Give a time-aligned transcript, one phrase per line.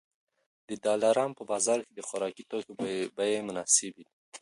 [0.69, 2.71] د دلارام په بازار کي د خوراکي توکو
[3.17, 4.15] بیې مناسبې دي